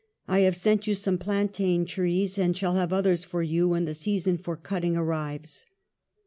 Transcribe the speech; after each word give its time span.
I 0.27 0.39
have 0.39 0.55
sent 0.55 0.87
you 0.87 0.95
some 0.95 1.19
plantain 1.19 1.85
trees 1.85 2.39
and 2.39 2.57
shall 2.57 2.73
have 2.73 2.91
others 2.91 3.23
for 3.23 3.43
you 3.43 3.69
when 3.69 3.85
the 3.85 3.93
season 3.93 4.39
for 4.39 4.57
cutting 4.57 4.97
arrives." 4.97 5.67